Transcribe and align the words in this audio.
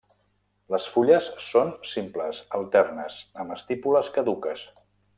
Les 0.75 0.87
fulles 0.93 1.27
són 1.49 1.69
simples, 1.91 2.41
alternes, 2.61 3.21
amb 3.45 3.55
estípules 3.61 4.15
caduques. 4.19 4.69